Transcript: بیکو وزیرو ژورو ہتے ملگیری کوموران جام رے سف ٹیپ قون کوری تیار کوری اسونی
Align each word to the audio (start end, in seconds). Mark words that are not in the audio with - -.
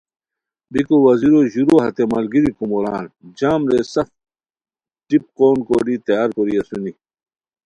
بیکو 0.71 0.95
وزیرو 1.07 1.39
ژورو 1.51 1.75
ہتے 1.83 2.03
ملگیری 2.11 2.51
کوموران 2.57 3.05
جام 3.37 3.61
رے 3.71 3.79
سف 3.93 4.07
ٹیپ 5.07 5.23
قون 5.37 5.55
کوری 5.67 5.95
تیار 6.07 6.29
کوری 6.35 6.53
اسونی 6.59 6.91